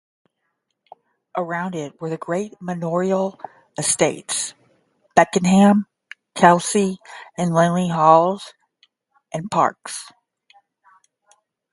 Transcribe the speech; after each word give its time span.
Around 1.37 1.75
it 1.75 2.01
were 2.01 2.09
the 2.09 2.17
great 2.17 2.55
manorial 2.59 3.39
estates: 3.77 4.55
Beckenham, 5.15 5.85
Kelsey 6.33 6.97
and 7.37 7.53
Langley 7.53 7.89
Halls 7.89 8.51
and 9.31 9.51
Parks. 9.51 10.11